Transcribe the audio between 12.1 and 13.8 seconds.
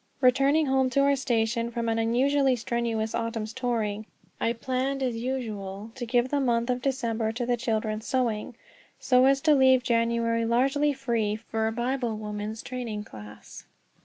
women's training class.